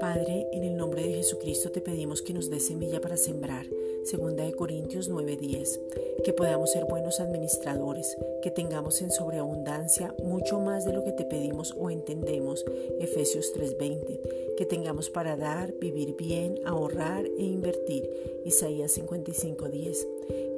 Padre, 0.00 0.46
en 0.52 0.64
el 0.64 0.76
nombre 0.76 1.02
de 1.02 1.14
Jesucristo 1.14 1.70
te 1.70 1.80
pedimos 1.80 2.22
que 2.22 2.32
nos 2.32 2.50
dé 2.50 2.60
semilla 2.60 3.00
para 3.00 3.16
sembrar. 3.16 3.66
Segunda 4.04 4.44
de 4.44 4.52
Corintios 4.52 5.08
9:10. 5.08 5.80
Que 6.24 6.32
podamos 6.32 6.72
ser 6.72 6.84
buenos 6.84 7.20
administradores, 7.20 8.16
que 8.42 8.50
tengamos 8.50 9.00
en 9.02 9.10
sobreabundancia 9.10 10.14
mucho 10.22 10.58
más 10.60 10.84
de 10.84 10.92
lo 10.92 11.04
que 11.04 11.12
te 11.12 11.24
pedimos 11.24 11.74
o 11.78 11.90
entendemos. 11.90 12.64
Efesios 13.00 13.52
3:20. 13.52 14.20
Que 14.56 14.66
tengamos 14.66 15.10
para 15.10 15.36
dar, 15.36 15.72
vivir 15.80 16.16
bien, 16.16 16.58
ahorrar 16.64 17.26
e 17.26 17.42
invertir. 17.42 18.08
Isaías 18.44 18.92
55:10 18.92 20.06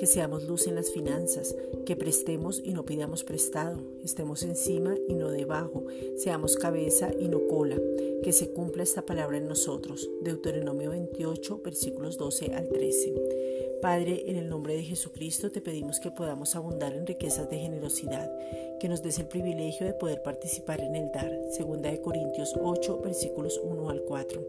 que 0.00 0.06
seamos 0.06 0.44
luz 0.44 0.66
en 0.66 0.76
las 0.76 0.90
finanzas, 0.90 1.54
que 1.84 1.94
prestemos 1.94 2.62
y 2.64 2.72
no 2.72 2.86
pidamos 2.86 3.22
prestado, 3.22 3.82
estemos 4.02 4.42
encima 4.44 4.96
y 5.06 5.12
no 5.12 5.30
debajo, 5.30 5.84
seamos 6.16 6.56
cabeza 6.56 7.10
y 7.20 7.28
no 7.28 7.46
cola, 7.48 7.76
que 8.22 8.32
se 8.32 8.50
cumpla 8.50 8.82
esta 8.82 9.04
palabra 9.04 9.36
en 9.36 9.46
nosotros. 9.46 10.08
Deuteronomio 10.22 10.88
28, 10.88 11.60
versículos 11.62 12.16
12 12.16 12.54
al 12.54 12.70
13. 12.70 13.12
Padre, 13.80 14.24
en 14.26 14.36
el 14.36 14.48
nombre 14.48 14.74
de 14.74 14.82
Jesucristo 14.82 15.50
te 15.50 15.60
pedimos 15.60 16.00
que 16.00 16.10
podamos 16.10 16.54
abundar 16.54 16.92
en 16.92 17.06
riquezas 17.06 17.48
de 17.48 17.58
generosidad, 17.58 18.30
que 18.78 18.88
nos 18.88 19.02
des 19.02 19.18
el 19.18 19.26
privilegio 19.26 19.86
de 19.86 19.94
poder 19.94 20.22
participar 20.22 20.80
en 20.80 20.96
el 20.96 21.10
dar, 21.12 21.30
segunda 21.50 21.90
de 21.90 22.00
Corintios 22.00 22.54
8, 22.62 23.00
versículos 23.02 23.60
1 23.62 23.88
al 23.90 24.02
4, 24.02 24.40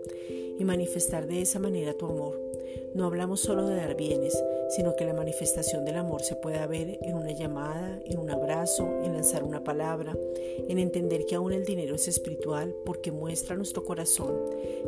y 0.60 0.64
manifestar 0.66 1.28
de 1.28 1.42
esa 1.42 1.60
manera 1.60 1.94
tu 1.94 2.08
amor 2.08 2.52
no 2.94 3.06
hablamos 3.06 3.40
solo 3.40 3.68
de 3.68 3.76
dar 3.76 3.96
bienes, 3.96 4.38
sino 4.70 4.96
que 4.96 5.06
la 5.06 5.14
manifestación 5.14 5.86
del 5.86 5.96
amor 5.96 6.24
se 6.24 6.36
puede 6.36 6.66
ver 6.68 7.00
en 7.02 7.16
una 7.16 7.32
llamada, 7.32 8.02
en 8.06 8.20
un 8.20 8.30
abrazo, 8.30 8.86
en 9.04 9.14
lanzar 9.14 9.44
una 9.44 9.64
palabra, 9.64 10.14
en 10.68 10.78
entender 10.78 11.26
que 11.26 11.36
aún 11.36 11.54
el 11.54 11.66
dinero 11.66 11.96
es 11.96 12.10
espiritual 12.10 12.76
porque 12.86 13.12
muestra 13.12 13.56
nuestro 13.56 13.86
corazón, 13.86 14.36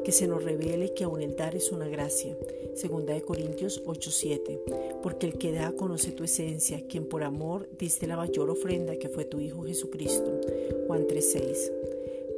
que 0.04 0.12
se 0.12 0.28
nos 0.28 0.44
revele 0.44 0.94
que 0.94 1.06
aún 1.06 1.22
el 1.22 1.36
dar 1.36 1.56
es 1.56 1.72
una 1.72 1.88
gracia. 1.88 2.36
Segunda 2.76 3.14
de 3.14 3.22
Corintios 3.22 3.82
8:7, 3.86 4.60
porque 5.02 5.28
el 5.28 5.38
que 5.38 5.52
da 5.52 5.72
conoce 5.74 6.12
tu 6.12 6.24
esencia, 6.24 6.86
quien 6.88 7.06
por 7.06 7.24
amor 7.24 7.70
diste 7.78 8.08
la 8.08 8.18
mayor 8.18 8.50
ofrenda 8.50 8.98
que 8.98 9.10
fue 9.10 9.26
tu 9.26 9.40
Hijo 9.40 9.64
Jesucristo. 9.64 10.42
Juan 10.88 11.08
3:6. 11.08 11.72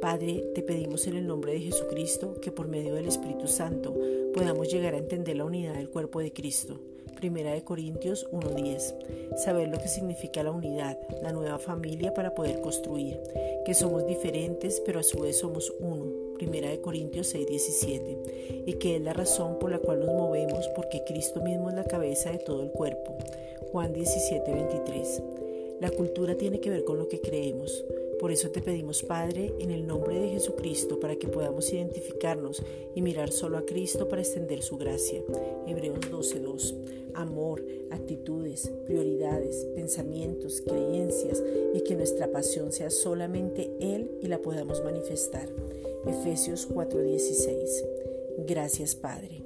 Padre, 0.00 0.50
te 0.54 0.62
pedimos 0.62 1.06
en 1.06 1.16
el 1.16 1.26
nombre 1.26 1.52
de 1.52 1.60
Jesucristo 1.60 2.38
que 2.40 2.52
por 2.52 2.68
medio 2.68 2.94
del 2.94 3.08
Espíritu 3.08 3.46
Santo 3.46 3.94
podamos 4.34 4.70
llegar 4.70 4.94
a 4.94 4.98
entender 4.98 5.36
la 5.36 5.44
unidad 5.44 5.74
del 5.74 5.88
cuerpo 5.88 6.20
de 6.20 6.32
Cristo. 6.32 6.78
Primera 7.16 7.54
de 7.54 7.64
Corintios 7.64 8.28
1.10. 8.30 9.38
Saber 9.38 9.68
lo 9.68 9.78
que 9.78 9.88
significa 9.88 10.42
la 10.42 10.52
unidad, 10.52 10.98
la 11.22 11.32
nueva 11.32 11.58
familia 11.58 12.12
para 12.12 12.34
poder 12.34 12.60
construir, 12.60 13.18
que 13.64 13.72
somos 13.72 14.06
diferentes 14.06 14.82
pero 14.84 15.00
a 15.00 15.02
su 15.02 15.20
vez 15.20 15.38
somos 15.38 15.72
uno. 15.80 16.25
Primera 16.36 16.70
de 16.70 16.80
Corintios 16.80 17.34
6.17. 17.34 18.64
Y 18.66 18.74
que 18.74 18.96
es 18.96 19.02
la 19.02 19.12
razón 19.12 19.58
por 19.58 19.70
la 19.70 19.78
cual 19.78 20.00
nos 20.00 20.14
movemos 20.14 20.68
porque 20.74 21.02
Cristo 21.06 21.42
mismo 21.42 21.70
es 21.70 21.76
la 21.76 21.84
cabeza 21.84 22.30
de 22.30 22.38
todo 22.38 22.62
el 22.62 22.70
cuerpo. 22.70 23.16
Juan 23.72 23.94
17.23. 23.94 25.22
La 25.80 25.90
cultura 25.90 26.36
tiene 26.36 26.60
que 26.60 26.70
ver 26.70 26.84
con 26.84 26.98
lo 26.98 27.08
que 27.08 27.20
creemos. 27.20 27.84
Por 28.18 28.32
eso 28.32 28.50
te 28.50 28.62
pedimos, 28.62 29.02
Padre, 29.02 29.52
en 29.58 29.70
el 29.70 29.86
nombre 29.86 30.18
de 30.18 30.30
Jesucristo, 30.30 30.98
para 30.98 31.16
que 31.16 31.28
podamos 31.28 31.70
identificarnos 31.70 32.62
y 32.94 33.02
mirar 33.02 33.30
solo 33.30 33.58
a 33.58 33.66
Cristo 33.66 34.08
para 34.08 34.22
extender 34.22 34.62
su 34.62 34.78
gracia. 34.78 35.22
Hebreos 35.66 36.00
12.2. 36.10 36.74
Amor, 37.12 37.62
actitudes, 37.90 38.70
prioridades, 38.86 39.66
pensamientos, 39.74 40.62
creencias 40.62 41.42
y 41.74 41.80
que 41.82 41.94
nuestra 41.94 42.30
pasión 42.30 42.72
sea 42.72 42.88
solamente 42.90 43.70
Él 43.80 44.10
y 44.22 44.28
la 44.28 44.38
podamos 44.38 44.82
manifestar. 44.82 45.48
Efesios 46.06 46.68
4:16. 46.68 47.84
Gracias, 48.46 48.94
Padre. 48.94 49.45